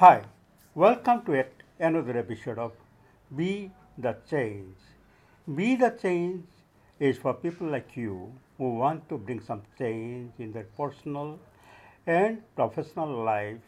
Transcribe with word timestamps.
Hi, 0.00 0.22
welcome 0.76 1.22
to 1.24 1.32
yet 1.34 1.52
another 1.80 2.16
episode 2.16 2.56
of 2.56 2.70
Be 3.34 3.72
the 4.04 4.14
Change. 4.30 4.76
Be 5.56 5.74
the 5.74 5.90
Change 5.90 6.44
is 7.00 7.18
for 7.18 7.34
people 7.34 7.66
like 7.66 7.96
you 7.96 8.32
who 8.58 8.76
want 8.76 9.08
to 9.08 9.18
bring 9.18 9.40
some 9.40 9.62
change 9.76 10.30
in 10.38 10.52
their 10.52 10.68
personal 10.76 11.40
and 12.06 12.44
professional 12.54 13.24
life 13.24 13.58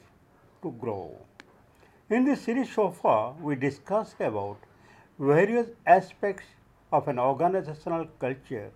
to 0.63 0.71
grow. 0.79 1.17
In 2.09 2.27
this 2.27 2.43
series 2.43 2.73
so 2.73 2.93
far, 2.93 3.35
we 3.43 3.57
discussed 3.57 4.21
about 4.21 4.59
various 5.19 5.67
aspects 5.85 6.47
of 6.93 7.09
an 7.09 7.19
organizational 7.19 8.07
culture 8.21 8.71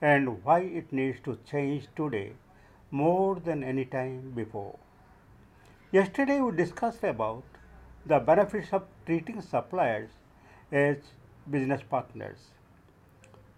and 0.00 0.42
why 0.42 0.60
it 0.60 0.90
needs 0.90 1.20
to 1.24 1.38
change 1.50 1.86
today 1.94 2.32
more 2.90 3.34
than 3.38 3.62
any 3.62 3.84
time 3.84 4.32
before. 4.34 4.78
Yesterday 5.90 6.42
we 6.42 6.54
discussed 6.54 7.02
about 7.02 7.44
the 8.04 8.18
benefits 8.18 8.74
of 8.74 8.82
treating 9.06 9.40
suppliers 9.40 10.10
as 10.70 10.98
business 11.50 11.80
partners. 11.88 12.36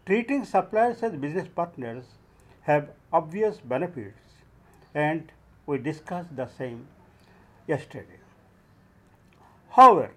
Treating 0.06 0.44
suppliers 0.44 1.02
as 1.02 1.16
business 1.16 1.48
partners 1.48 2.04
have 2.62 2.90
obvious 3.12 3.58
benefits 3.58 4.44
and 4.94 5.32
we 5.66 5.78
discussed 5.78 6.36
the 6.36 6.46
same 6.46 6.86
yesterday. 7.66 8.20
However, 9.70 10.12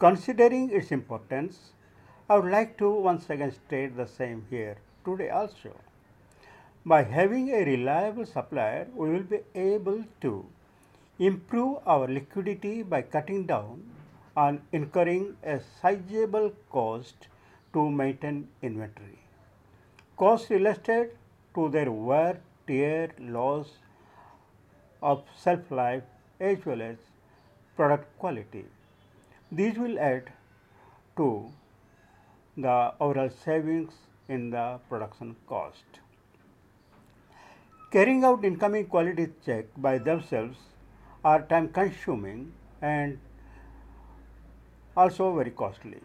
considering 0.00 0.72
its 0.72 0.90
importance, 0.90 1.70
I 2.28 2.38
would 2.38 2.50
like 2.50 2.76
to 2.78 2.90
once 2.90 3.30
again 3.30 3.52
state 3.52 3.96
the 3.96 4.08
same 4.08 4.46
here 4.50 4.78
today 5.04 5.30
also. 5.30 5.76
By 6.84 7.04
having 7.04 7.50
a 7.50 7.64
reliable 7.64 8.26
supplier, 8.26 8.88
we 8.92 9.10
will 9.10 9.22
be 9.22 9.42
able 9.54 10.04
to 10.22 10.44
improve 11.18 11.78
our 11.86 12.06
liquidity 12.06 12.82
by 12.82 13.00
cutting 13.00 13.46
down 13.46 13.82
on 14.36 14.60
incurring 14.72 15.36
a 15.42 15.60
sizable 15.80 16.52
cost 16.70 17.28
to 17.72 17.90
maintain 17.90 18.48
inventory. 18.62 19.18
Costs 20.16 20.50
related 20.50 21.16
to 21.54 21.68
their 21.70 21.90
wear, 21.90 22.40
tear, 22.66 23.10
loss 23.18 23.68
of 25.02 25.24
shelf 25.42 25.70
life 25.70 26.02
as 26.38 26.64
well 26.66 26.82
as 26.82 26.96
product 27.76 28.18
quality. 28.18 28.64
These 29.50 29.78
will 29.78 29.98
add 29.98 30.30
to 31.16 31.50
the 32.56 32.92
overall 33.00 33.30
savings 33.44 33.92
in 34.28 34.50
the 34.50 34.80
production 34.88 35.36
cost. 35.46 35.84
Carrying 37.90 38.24
out 38.24 38.44
incoming 38.44 38.86
quality 38.86 39.28
check 39.44 39.66
by 39.76 39.98
themselves 39.98 40.58
are 41.28 41.42
time 41.50 41.68
consuming 41.76 42.42
and 42.80 43.18
also 44.96 45.34
very 45.36 45.50
costly. 45.50 46.00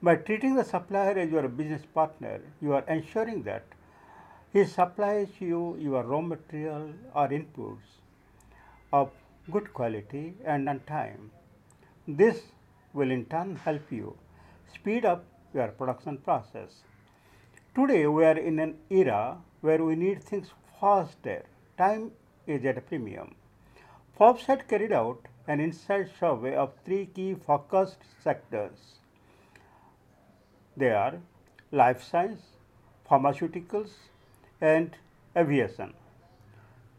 By 0.00 0.16
treating 0.16 0.54
the 0.54 0.64
supplier 0.64 1.18
as 1.18 1.30
your 1.30 1.48
business 1.48 1.82
partner, 1.92 2.40
you 2.62 2.74
are 2.74 2.84
ensuring 2.86 3.42
that 3.44 3.64
he 4.52 4.64
supplies 4.64 5.28
you 5.40 5.76
your 5.80 6.02
raw 6.04 6.20
material 6.20 6.90
or 7.14 7.28
inputs 7.28 7.96
of 8.92 9.10
good 9.50 9.72
quality 9.74 10.34
and 10.44 10.68
on 10.68 10.80
time. 10.90 11.32
This 12.06 12.42
will 12.92 13.10
in 13.10 13.24
turn 13.24 13.56
help 13.56 13.90
you 13.90 14.16
speed 14.72 15.04
up 15.04 15.24
your 15.52 15.68
production 15.68 16.18
process. 16.18 16.76
Today 17.74 18.06
we 18.06 18.24
are 18.24 18.38
in 18.38 18.60
an 18.60 18.76
era 18.88 19.38
where 19.62 19.82
we 19.84 19.96
need 19.96 20.22
things 20.22 20.54
faster. 20.80 21.44
Time 21.76 22.12
is 22.46 22.64
at 22.64 22.78
a 22.78 22.80
premium. 22.80 23.34
Forbes 24.16 24.46
had 24.46 24.66
carried 24.66 24.92
out 24.92 25.28
an 25.46 25.60
insight 25.60 26.08
survey 26.18 26.54
of 26.54 26.72
three 26.84 27.04
key 27.04 27.34
focused 27.34 27.98
sectors. 28.24 28.98
They 30.74 30.90
are 30.90 31.20
life 31.70 32.02
science, 32.02 32.40
pharmaceuticals, 33.08 33.90
and 34.60 34.96
aviation. 35.36 35.92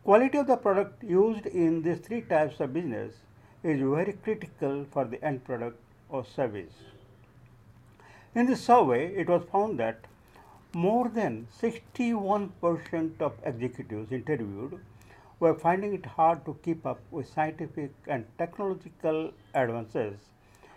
Quality 0.04 0.38
of 0.38 0.46
the 0.46 0.58
product 0.58 1.04
used 1.04 1.48
in 1.48 1.82
these 1.82 2.00
three 2.00 2.22
types 2.22 2.60
of 2.60 2.72
business 2.74 3.16
is 3.64 3.80
very 3.80 4.14
critical 4.14 4.86
for 4.92 5.06
the 5.06 5.24
end 5.26 5.44
product 5.44 5.80
or 6.10 6.24
service. 6.24 6.74
In 8.36 8.46
this 8.46 8.62
survey, 8.62 9.08
it 9.16 9.28
was 9.28 9.42
found 9.52 9.80
that 9.80 10.06
more 10.74 11.10
than 11.10 11.48
61% 11.60 13.22
of 13.22 13.34
executives 13.44 14.12
interviewed 14.12 14.80
were 15.40 15.54
finding 15.54 15.94
it 15.94 16.06
hard 16.06 16.44
to 16.46 16.58
keep 16.64 16.86
up 16.86 17.00
with 17.12 17.32
scientific 17.32 17.92
and 18.08 18.26
technological 18.38 19.32
advances 19.54 20.20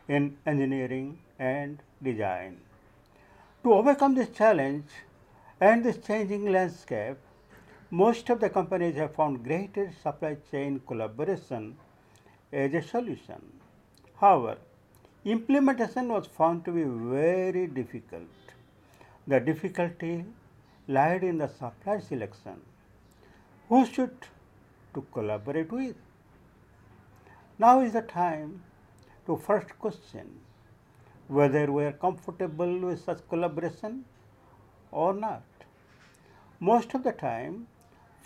in 0.08 0.36
engineering 0.46 1.18
and 1.38 1.82
design. 2.02 2.58
To 3.62 3.72
overcome 3.74 4.14
this 4.14 4.28
challenge 4.30 4.86
and 5.60 5.84
this 5.84 5.98
changing 5.98 6.50
landscape, 6.52 7.16
most 7.90 8.30
of 8.30 8.40
the 8.40 8.50
companies 8.50 8.96
have 8.96 9.14
found 9.14 9.44
greater 9.44 9.90
supply 10.02 10.36
chain 10.50 10.80
collaboration 10.86 11.76
as 12.52 12.74
a 12.74 12.82
solution. 12.82 13.42
However, 14.20 14.58
implementation 15.24 16.08
was 16.08 16.26
found 16.26 16.64
to 16.64 16.72
be 16.72 16.84
very 16.84 17.66
difficult. 17.66 18.28
The 19.26 19.40
difficulty 19.40 20.24
lied 20.88 21.24
in 21.24 21.38
the 21.38 21.48
supplier 21.48 22.00
selection. 22.00 22.60
Who 23.68 23.86
should 23.86 24.16
to 24.94 25.04
collaborate 25.12 25.72
with? 25.72 25.96
Now 27.58 27.80
is 27.80 27.92
the 27.92 28.02
time 28.02 28.62
to 29.26 29.36
first 29.36 29.78
question 29.78 30.40
whether 31.28 31.70
we 31.70 31.84
are 31.84 31.92
comfortable 31.92 32.78
with 32.78 33.04
such 33.04 33.20
collaboration 33.28 34.04
or 34.90 35.14
not. 35.14 35.42
Most 36.58 36.94
of 36.94 37.04
the 37.04 37.12
time, 37.12 37.68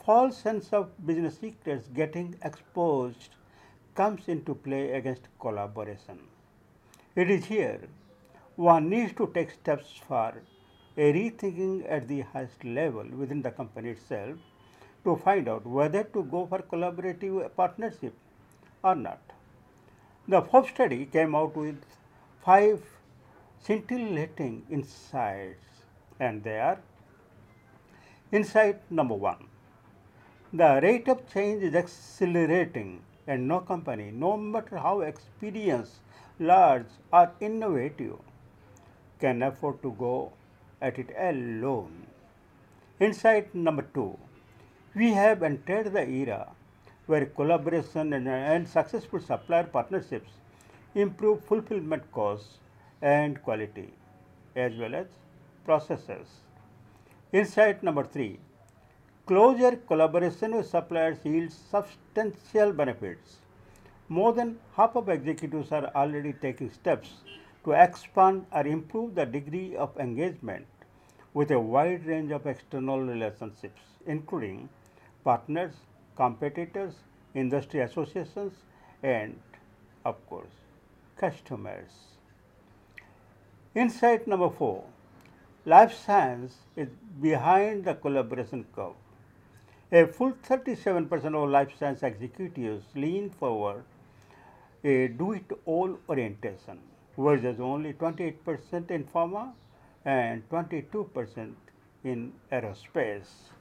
false 0.05 0.39
sense 0.39 0.73
of 0.73 1.07
business 1.07 1.39
secrets 1.39 1.89
getting 1.89 2.37
exposed 2.43 3.31
comes 3.95 4.29
into 4.29 4.55
play 4.55 4.93
against 4.93 5.29
collaboration. 5.39 6.19
It 7.15 7.31
is 7.31 7.45
here 7.45 7.81
one 8.57 8.89
needs 8.89 9.13
to 9.15 9.31
take 9.35 9.51
steps 9.51 10.01
for 10.07 10.43
a 10.97 11.13
rethinking 11.13 11.85
at 11.91 12.07
the 12.07 12.21
highest 12.21 12.65
level 12.65 13.05
within 13.05 13.43
the 13.43 13.51
company 13.51 13.91
itself 13.91 14.39
to 15.05 15.17
find 15.17 15.49
out 15.49 15.67
whether 15.67 16.05
to 16.05 16.23
go 16.25 16.47
for 16.47 16.61
collaborative 16.61 17.55
partnership 17.57 18.15
or 18.83 18.95
not. 18.95 19.21
The 20.27 20.43
Forbes 20.43 20.71
study 20.71 21.07
came 21.07 21.35
out 21.35 21.57
with 21.57 21.81
five 22.45 22.83
scintillating 23.61 24.65
insights, 24.71 25.85
and 26.19 26.43
they 26.43 26.59
are 26.59 26.79
Insight 28.33 28.81
number 28.91 29.15
one 29.15 29.49
the 30.53 30.81
rate 30.83 31.09
of 31.09 31.29
change 31.33 31.65
is 31.65 31.75
accelerating, 31.75 33.03
and 33.27 33.49
no 33.49 33.59
company, 33.59 34.13
no 34.13 34.37
matter 34.37 34.79
how 34.79 35.01
experienced, 35.01 35.95
large, 36.39 36.87
or 37.13 37.33
innovative, 37.41 38.19
can 39.19 39.43
afford 39.43 39.83
to 39.83 39.91
go 39.99 40.33
at 40.81 40.97
it 40.97 41.11
alone. 41.19 42.07
Insight 43.01 43.53
number 43.53 43.83
two 43.83 44.17
we 44.97 45.11
have 45.13 45.43
entered 45.43 45.93
the 45.93 46.09
era 46.09 46.49
where 47.07 47.27
collaboration 47.27 48.13
and, 48.13 48.29
and 48.29 48.69
successful 48.69 49.21
supplier 49.21 49.65
partnerships 49.65 50.31
improve 50.95 51.45
fulfillment 51.45 52.11
costs 52.13 52.59
and 53.03 53.43
quality 53.43 53.93
as 54.55 54.77
well 54.77 54.95
as 54.95 55.07
processes. 55.65 56.29
Insight 57.33 57.83
number 57.83 58.05
three 58.05 58.39
closer 59.27 59.77
collaboration 59.77 60.55
with 60.55 60.69
suppliers 60.69 61.19
yields 61.25 61.59
substantial 61.71 62.73
benefits. 62.73 63.39
More 64.09 64.33
than 64.33 64.59
half 64.77 64.95
of 64.95 65.09
executives 65.09 65.73
are 65.73 65.91
already 65.97 66.35
taking 66.35 66.71
steps 66.71 67.15
to 67.65 67.73
expand 67.73 68.47
or 68.53 68.65
improve 68.67 69.15
the 69.17 69.25
degree 69.25 69.75
of 69.75 69.97
engagement 69.99 70.67
with 71.33 71.51
a 71.51 71.59
wide 71.59 72.07
range 72.07 72.31
of 72.31 72.47
external 72.47 73.01
relationships, 73.01 73.81
including 74.07 74.69
partners, 75.25 75.73
competitors, 76.17 76.95
industry 77.35 77.81
associations, 77.81 78.53
and 79.03 79.39
of 80.05 80.25
course, 80.29 80.55
customers. 81.17 81.91
Insight 83.75 84.29
number 84.29 84.51
four 84.51 84.85
life 85.67 85.95
science 85.95 86.57
is 86.77 86.89
behind 87.21 87.85
the 87.85 87.95
collaboration 87.95 88.67
curve. 88.77 88.93
A 89.91 90.07
full 90.07 90.33
37% 90.33 91.11
of 91.43 91.49
life 91.49 91.73
science 91.79 92.03
executives 92.03 92.85
lean 92.95 93.31
forward 93.31 93.85
a 94.85 95.09
do 95.09 95.33
it 95.33 95.51
all 95.65 95.99
orientation, 96.09 96.79
versus 97.17 97.59
only 97.59 97.95
28% 97.95 98.91
in 98.91 99.05
pharma 99.05 99.53
and 100.05 100.47
22% 100.51 101.53
in 102.05 102.33
aerospace. 102.53 103.54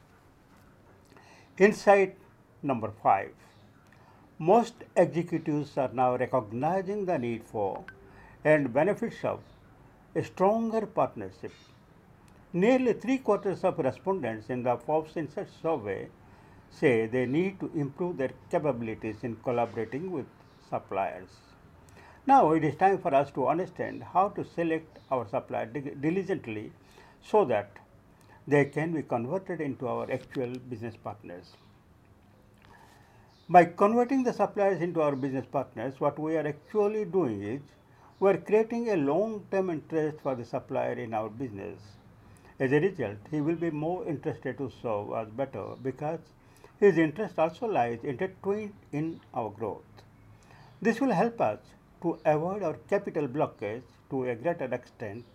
Insight 1.59 2.17
number 2.63 2.91
five 3.03 3.29
most 4.39 4.73
executives 4.97 5.77
are 5.77 5.91
now 5.93 6.15
recognizing 6.17 7.05
the 7.05 7.19
need 7.19 7.43
for 7.43 7.85
and 8.43 8.73
benefits 8.73 9.23
of 9.23 9.39
a 10.15 10.23
stronger 10.23 10.87
partnership. 10.87 11.51
Nearly 12.53 12.93
three 12.93 13.19
quarters 13.19 13.63
of 13.63 13.77
respondents 13.77 14.49
in 14.49 14.63
the 14.63 14.77
Forbes 14.77 15.15
Insights 15.15 15.53
survey 15.61 16.07
say 16.71 17.05
they 17.05 17.27
need 17.27 17.59
to 17.59 17.69
improve 17.75 18.17
their 18.17 18.31
capabilities 18.49 19.17
in 19.21 19.35
collaborating 19.35 20.11
with 20.11 20.25
suppliers. 20.71 21.29
Now 22.25 22.53
it 22.53 22.63
is 22.63 22.75
time 22.77 22.97
for 22.97 23.13
us 23.13 23.29
to 23.33 23.47
understand 23.47 24.01
how 24.01 24.29
to 24.29 24.43
select 24.43 24.97
our 25.11 25.27
supplier 25.27 25.67
diligently 25.67 26.71
so 27.21 27.45
that 27.45 27.77
they 28.47 28.65
can 28.65 28.93
be 28.93 29.03
converted 29.03 29.61
into 29.61 29.87
our 29.87 30.11
actual 30.11 30.53
business 30.69 30.95
partners. 30.95 31.53
By 33.49 33.65
converting 33.65 34.23
the 34.23 34.33
suppliers 34.33 34.81
into 34.81 35.01
our 35.01 35.15
business 35.15 35.45
partners, 35.51 35.99
what 35.99 36.17
we 36.17 36.37
are 36.37 36.47
actually 36.47 37.05
doing 37.05 37.43
is 37.43 37.61
we 38.19 38.29
are 38.31 38.37
creating 38.37 38.89
a 38.89 38.95
long 38.95 39.45
term 39.51 39.69
interest 39.69 40.17
for 40.21 40.35
the 40.35 40.45
supplier 40.45 40.93
in 40.93 41.13
our 41.13 41.29
business. 41.29 41.77
As 42.59 42.71
a 42.71 42.79
result, 42.79 43.17
he 43.31 43.41
will 43.41 43.55
be 43.55 43.71
more 43.71 44.07
interested 44.07 44.57
to 44.57 44.71
serve 44.81 45.11
us 45.11 45.29
better 45.29 45.75
because 45.81 46.19
his 46.79 46.97
interest 46.97 47.37
also 47.37 47.67
lies 47.67 47.99
intertwined 48.03 48.73
in 48.91 49.19
our 49.33 49.49
growth. 49.49 49.83
This 50.81 50.99
will 50.99 51.11
help 51.11 51.39
us 51.41 51.59
to 52.01 52.19
avoid 52.25 52.63
our 52.63 52.75
capital 52.89 53.27
blockage 53.27 53.83
to 54.09 54.29
a 54.29 54.35
greater 54.35 54.65
extent 54.73 55.25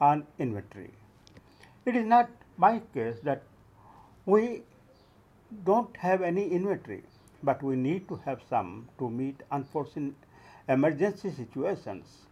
on 0.00 0.26
inventory. 0.38 0.90
It 1.86 1.96
is 1.96 2.04
not 2.04 2.30
my 2.58 2.80
case 2.92 3.16
that 3.22 3.42
we 4.26 4.62
don't 5.64 5.96
have 5.96 6.22
any 6.22 6.48
inventory, 6.48 7.02
but 7.42 7.62
we 7.62 7.76
need 7.76 8.08
to 8.08 8.16
have 8.24 8.40
some 8.50 8.88
to 8.98 9.08
meet 9.08 9.42
unforeseen 9.50 10.14
emergency 10.68 11.30
situations, 11.30 12.26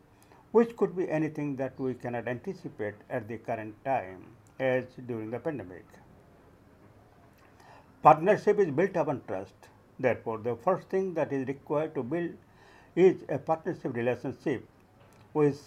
which 0.51 0.77
could 0.77 0.97
be 0.97 1.09
anything 1.09 1.57
that 1.57 1.79
we 1.79 1.95
cannot 1.95 2.29
anticipate 2.29 2.95
at 3.09 3.29
the 3.29 3.39
current 3.39 3.75
time, 3.85 4.27
as 4.59 4.85
during 5.07 5.31
the 5.31 5.39
pandemic. 5.39 5.85
Partnership 8.03 8.59
is 8.59 8.71
built 8.71 8.97
upon 8.97 9.23
trust. 9.27 9.55
Therefore, 9.99 10.39
the 10.39 10.57
first 10.57 10.89
thing 10.89 11.15
that 11.15 11.33
is 11.33 11.47
required 11.49 11.95
to 11.95 12.03
build 12.03 12.33
is 12.95 13.23
a 13.29 13.39
partnership 13.39 13.95
relationship 13.95 14.67
with 15.33 15.61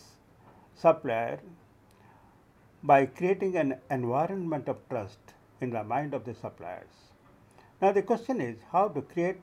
supplier 0.76 1.40
by 2.84 3.06
creating 3.06 3.58
an 3.58 3.76
environment 3.92 4.70
of 4.70 4.78
trust 4.90 5.20
in 5.62 5.70
the 5.72 5.84
mind 5.84 6.14
of 6.14 6.24
the 6.24 6.34
suppliers. 6.34 7.12
Now, 7.82 7.92
the 7.92 8.02
question 8.02 8.40
is 8.42 8.58
how 8.72 8.88
to 8.90 9.02
create 9.02 9.42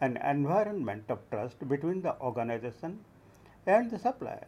an 0.00 0.16
environment 0.18 1.04
of 1.08 1.18
trust 1.30 1.68
between 1.68 2.02
the 2.02 2.18
organization 2.20 3.00
and 3.66 3.90
the 3.90 3.98
supplier. 3.98 4.46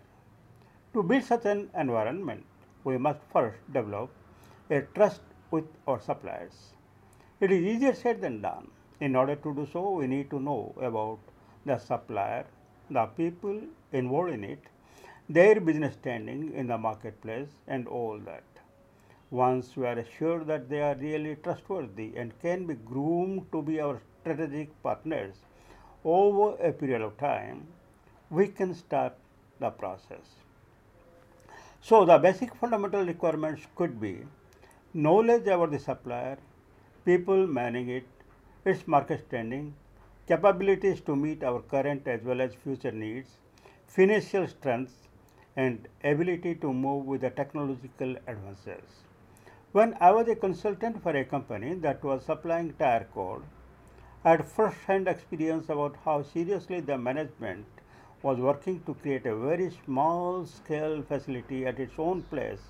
To 0.95 1.03
build 1.03 1.25
such 1.25 1.45
an 1.47 1.71
environment, 1.77 2.45
we 2.85 2.99
must 2.99 3.21
first 3.33 3.59
develop 3.73 4.11
a 4.71 4.83
trust 4.95 5.21
with 5.51 5.65
our 5.87 6.01
suppliers. 6.01 6.75
It 7.41 7.51
is 7.51 7.63
easier 7.63 7.95
said 7.95 8.21
than 8.21 8.41
done. 8.43 8.69
In 9.01 9.17
order 9.17 9.37
to 9.37 9.55
do 9.55 9.67
so, 9.73 9.91
we 9.91 10.07
need 10.07 10.31
to 10.31 10.41
know 10.41 10.75
about 10.81 11.19
the 11.65 11.79
supplier, 11.79 12.47
the 12.91 13.07
people 13.07 13.61
involved 13.93 14.33
in 14.33 14.45
it, 14.45 14.61
their 15.29 15.61
business 15.61 15.95
standing 15.95 16.55
in 16.55 16.67
the 16.67 16.79
marketplace, 16.79 17.49
and 17.67 17.87
all 17.87 18.19
that. 18.19 18.45
Once 19.31 19.77
we 19.77 19.87
are 19.87 19.99
assured 19.99 20.47
that 20.47 20.71
they 20.71 20.81
are 20.81 20.95
really 20.95 21.37
trustworthy 21.37 22.13
and 22.17 22.39
can 22.41 22.67
be 22.67 22.75
groomed 22.75 23.45
to 23.53 23.61
be 23.61 23.79
our 23.79 24.01
strategic 24.21 24.83
partners 24.83 25.35
over 26.03 26.57
a 26.63 26.73
period 26.73 27.03
of 27.03 27.17
time, 27.19 27.67
we 28.31 28.49
can 28.49 28.75
start 28.75 29.15
the 29.61 29.69
process. 29.69 30.41
So, 31.83 32.05
the 32.05 32.19
basic 32.19 32.55
fundamental 32.55 33.05
requirements 33.05 33.63
could 33.77 34.01
be 34.01 34.21
knowledge 34.95 35.47
about 35.47 35.71
the 35.71 35.79
supplier, 35.79 36.39
people 37.05 37.47
manning 37.47 37.91
it, 37.91 38.07
its 38.65 38.89
market 38.89 39.25
standing, 39.29 39.75
capabilities 40.27 41.01
to 41.03 41.15
meet 41.15 41.45
our 41.45 41.61
current 41.61 42.09
as 42.09 42.23
well 42.23 42.41
as 42.41 42.55
future 42.55 42.93
needs, 42.93 43.29
financial 43.87 44.47
strength, 44.47 45.08
and 45.63 45.89
ability 46.05 46.55
to 46.55 46.73
move 46.73 47.05
with 47.05 47.23
the 47.23 47.31
technological 47.31 48.15
advances. 48.33 48.99
When 49.73 49.97
I 50.01 50.13
was 50.13 50.29
a 50.29 50.37
consultant 50.37 51.03
for 51.03 51.15
a 51.17 51.25
company 51.25 51.75
that 51.87 52.05
was 52.05 52.25
supplying 52.25 52.75
tire 52.79 53.09
cord, 53.13 53.43
I 54.25 54.31
had 54.31 54.45
first 54.45 54.79
hand 54.87 55.09
experience 55.09 55.69
about 55.69 55.97
how 56.05 56.23
seriously 56.23 56.81
the 56.81 56.97
management 56.97 57.67
was 58.23 58.39
working 58.39 58.81
to 58.85 58.95
create 58.95 59.27
a 59.27 59.35
very 59.35 59.71
small 59.85 60.47
scale 60.47 61.03
facility 61.03 61.67
at 61.67 61.81
its 61.81 61.99
own 61.99 62.23
place 62.23 62.61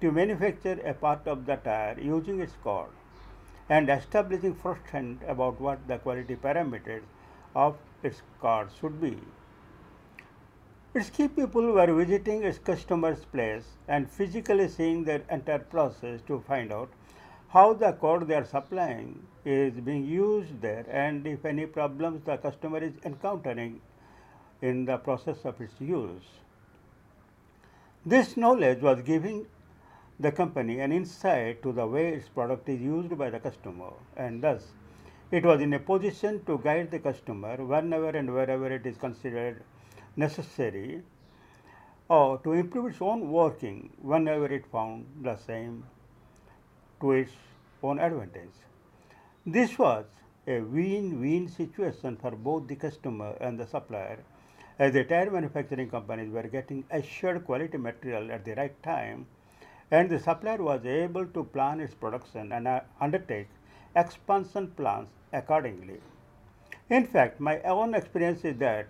to 0.00 0.10
manufacture 0.10 0.80
a 0.84 0.94
part 0.94 1.26
of 1.28 1.46
the 1.46 1.56
tire 1.56 1.96
using 2.00 2.40
its 2.40 2.54
cord 2.62 2.90
and 3.68 3.88
establishing 3.88 4.54
first 4.54 4.86
hand 4.90 5.20
about 5.28 5.60
what 5.60 5.88
the 5.88 5.98
quality 5.98 6.36
parameters 6.36 7.02
of 7.54 7.76
its 8.02 8.22
cord 8.40 8.68
should 8.80 9.00
be. 9.00 9.16
Its 10.98 11.10
key 11.10 11.28
people 11.28 11.72
were 11.72 11.92
visiting 11.92 12.42
its 12.42 12.58
customer's 12.58 13.22
place 13.26 13.64
and 13.86 14.10
physically 14.10 14.66
seeing 14.66 15.04
their 15.04 15.20
entire 15.30 15.58
process 15.58 16.22
to 16.26 16.40
find 16.46 16.72
out 16.72 16.88
how 17.48 17.74
the 17.74 17.92
cord 18.04 18.26
they 18.26 18.34
are 18.34 18.46
supplying 18.46 19.10
is 19.44 19.74
being 19.88 20.06
used 20.06 20.58
there 20.62 20.86
and 20.88 21.26
if 21.26 21.44
any 21.44 21.66
problems 21.66 22.22
the 22.24 22.38
customer 22.38 22.78
is 22.78 22.94
encountering 23.04 23.78
in 24.62 24.86
the 24.86 24.96
process 24.96 25.44
of 25.44 25.60
its 25.60 25.78
use. 25.82 26.30
This 28.06 28.34
knowledge 28.38 28.80
was 28.80 29.02
giving 29.02 29.44
the 30.18 30.32
company 30.32 30.80
an 30.80 30.92
insight 30.92 31.62
to 31.62 31.72
the 31.72 31.86
way 31.86 32.08
its 32.14 32.30
product 32.30 32.70
is 32.70 32.80
used 32.80 33.18
by 33.18 33.28
the 33.28 33.38
customer 33.38 33.92
and 34.16 34.42
thus 34.42 34.68
it 35.30 35.44
was 35.44 35.60
in 35.60 35.74
a 35.74 35.78
position 35.78 36.42
to 36.46 36.56
guide 36.56 36.90
the 36.90 37.00
customer 37.00 37.56
whenever 37.56 38.08
and 38.08 38.32
wherever 38.32 38.72
it 38.72 38.86
is 38.86 38.96
considered 38.96 39.62
necessary 40.16 41.02
or 42.08 42.38
to 42.38 42.52
improve 42.52 42.86
its 42.86 43.02
own 43.02 43.30
working 43.30 43.90
whenever 44.00 44.46
it 44.46 44.66
found 44.66 45.06
the 45.22 45.36
same 45.36 45.84
to 47.00 47.12
its 47.12 47.32
own 47.82 47.98
advantage. 47.98 48.56
This 49.44 49.78
was 49.78 50.04
a 50.46 50.60
win-win 50.60 51.48
situation 51.48 52.16
for 52.16 52.30
both 52.30 52.68
the 52.68 52.76
customer 52.76 53.36
and 53.40 53.58
the 53.58 53.66
supplier 53.66 54.18
as 54.78 54.92
the 54.92 55.04
tire 55.04 55.30
manufacturing 55.30 55.90
companies 55.90 56.30
were 56.30 56.42
getting 56.44 56.84
assured 56.90 57.44
quality 57.44 57.78
material 57.78 58.30
at 58.30 58.44
the 58.44 58.54
right 58.54 58.82
time 58.82 59.26
and 59.90 60.10
the 60.10 60.18
supplier 60.18 60.62
was 60.62 60.84
able 60.84 61.26
to 61.26 61.44
plan 61.44 61.80
its 61.80 61.94
production 61.94 62.52
and 62.52 62.68
uh, 62.68 62.80
undertake 63.00 63.48
expansion 63.94 64.70
plans 64.76 65.08
accordingly. 65.32 66.00
In 66.90 67.06
fact, 67.06 67.40
my 67.40 67.60
own 67.62 67.94
experience 67.94 68.44
is 68.44 68.56
that 68.58 68.86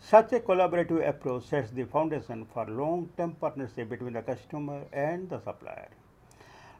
such 0.00 0.32
a 0.32 0.40
collaborative 0.40 1.08
approach 1.08 1.44
sets 1.44 1.70
the 1.70 1.84
foundation 1.84 2.46
for 2.52 2.66
long-term 2.66 3.32
partnership 3.40 3.88
between 3.88 4.12
the 4.12 4.22
customer 4.22 4.82
and 4.92 5.28
the 5.30 5.40
supplier. 5.40 5.88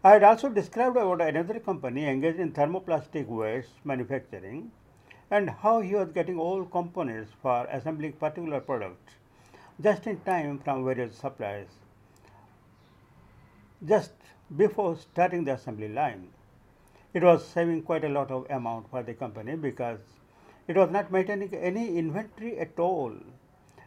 I 0.03 0.11
had 0.11 0.23
also 0.23 0.49
described 0.51 0.97
about 0.97 1.23
another 1.23 1.59
company 1.59 2.07
engaged 2.07 2.39
in 2.39 2.53
thermoplastic 2.53 3.27
waste 3.27 3.73
manufacturing 3.85 4.71
and 5.31 5.49
how 5.49 5.81
he 5.81 5.95
was 5.95 6.11
getting 6.13 6.39
all 6.39 6.65
components 6.65 7.33
for 7.41 7.67
assembling 7.71 8.13
particular 8.13 8.61
products 8.61 9.15
just 9.81 10.07
in 10.07 10.21
time 10.21 10.59
from 10.59 10.85
various 10.85 11.17
suppliers 11.17 11.69
just 13.87 14.13
before 14.57 14.97
starting 14.97 15.45
the 15.45 15.55
assembly 15.55 15.89
line. 15.89 16.29
It 17.13 17.23
was 17.23 17.47
saving 17.47 17.83
quite 17.83 18.05
a 18.05 18.09
lot 18.09 18.31
of 18.31 18.47
amount 18.51 18.91
for 18.91 19.03
the 19.03 19.15
company 19.15 19.57
because 19.57 20.01
it 20.67 20.77
was 20.77 20.91
not 20.91 21.13
maintaining 21.13 21.55
any 21.55 21.99
inventory 21.99 22.59
at 22.59 22.79
all, 22.79 23.13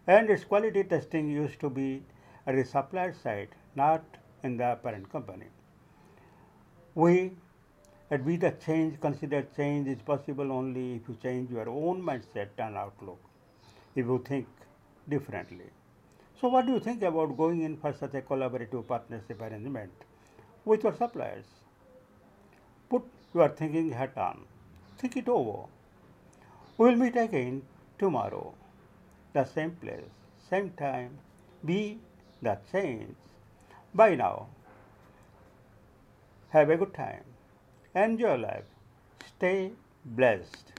and 0.06 0.30
its 0.30 0.44
quality 0.44 0.84
testing 0.84 1.30
used 1.30 1.60
to 1.60 1.70
be 1.70 2.04
at 2.46 2.56
the 2.56 2.64
supplier 2.64 3.14
side, 3.14 3.50
not 3.76 4.04
in 4.44 4.58
the 4.58 4.78
parent 4.84 5.12
company. 5.12 5.48
We 6.94 7.32
at 8.12 8.26
Be 8.26 8.38
the 8.38 8.52
Change 8.52 9.02
consider 9.02 9.46
change 9.56 9.88
is 9.88 10.02
possible 10.02 10.52
only 10.52 10.96
if 10.96 11.10
you 11.10 11.18
change 11.22 11.52
your 11.52 11.68
own 11.68 12.02
mindset 12.02 12.50
and 12.58 12.78
outlook, 12.78 13.20
if 13.96 14.06
you 14.06 14.24
think 14.26 14.48
differently. 15.10 15.66
So, 16.40 16.48
what 16.48 16.68
do 16.68 16.74
you 16.74 16.80
think 16.80 17.02
about 17.02 17.36
going 17.36 17.64
in 17.64 17.78
for 17.78 17.94
such 17.94 18.14
a 18.14 18.22
collaborative 18.22 18.88
partnership 18.88 19.42
arrangement 19.42 19.92
with 20.64 20.84
your 20.84 20.94
suppliers? 20.94 21.46
Put 22.90 23.04
your 23.34 23.50
thinking 23.50 23.92
hat 23.92 24.16
on, 24.16 24.46
think 25.00 25.18
it 25.18 25.28
over 25.28 25.66
we 26.78 26.90
will 26.90 26.96
meet 26.96 27.16
again 27.16 27.64
tomorrow, 27.98 28.54
the 29.34 29.44
same 29.44 29.72
place, 29.72 30.14
same 30.50 30.70
time. 30.72 31.18
Be 31.66 32.00
the 32.42 32.58
change. 32.72 33.16
Bye 33.94 34.16
now. 34.16 34.48
Have 36.50 36.70
a 36.70 36.78
good 36.78 36.94
time. 36.94 37.24
Enjoy 37.96 38.36
life. 38.36 38.64
Stay 39.26 39.72
blessed. 40.06 40.77